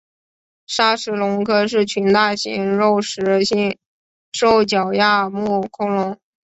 [0.65, 3.77] 鲨齿龙科是群大型肉食性
[4.31, 6.17] 兽脚亚目恐龙。